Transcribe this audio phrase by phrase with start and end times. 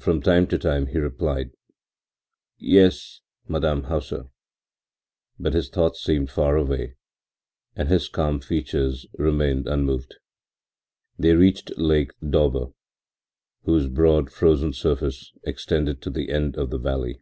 [0.00, 1.50] From time to time he replied:
[2.58, 4.30] “Yes, Madame Hauser,”
[5.38, 6.94] but his thoughts seemed far away
[7.76, 10.14] and his calm features remained unmoved.
[11.18, 12.72] They reached Lake Daube,
[13.64, 17.20] whose broad, frozen surface extended to the end of the valley.